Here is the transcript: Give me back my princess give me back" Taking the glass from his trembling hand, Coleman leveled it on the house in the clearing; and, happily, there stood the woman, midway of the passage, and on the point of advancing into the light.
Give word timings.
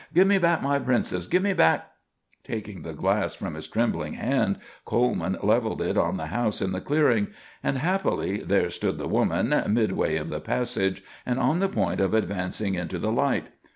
Give 0.15 0.25
me 0.27 0.39
back 0.39 0.63
my 0.63 0.79
princess 0.79 1.27
give 1.27 1.43
me 1.43 1.53
back" 1.53 1.91
Taking 2.43 2.81
the 2.81 2.93
glass 2.95 3.35
from 3.35 3.53
his 3.53 3.67
trembling 3.67 4.13
hand, 4.13 4.57
Coleman 4.83 5.37
leveled 5.43 5.79
it 5.79 5.95
on 5.95 6.17
the 6.17 6.25
house 6.33 6.59
in 6.59 6.71
the 6.71 6.81
clearing; 6.81 7.27
and, 7.61 7.77
happily, 7.77 8.37
there 8.37 8.71
stood 8.71 8.97
the 8.97 9.07
woman, 9.07 9.49
midway 9.71 10.15
of 10.15 10.29
the 10.29 10.41
passage, 10.41 11.03
and 11.23 11.37
on 11.37 11.59
the 11.59 11.69
point 11.69 11.99
of 12.01 12.15
advancing 12.15 12.73
into 12.73 12.97
the 12.97 13.11
light. 13.11 13.49